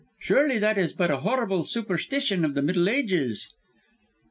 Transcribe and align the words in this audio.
Surely 0.19 0.57
that 0.57 0.79
is 0.79 0.93
but 0.93 1.11
a 1.11 1.17
horrible 1.17 1.63
superstition 1.63 2.43
of 2.43 2.55
the 2.55 2.63
Middle 2.63 2.89
Ages!" 2.89 3.53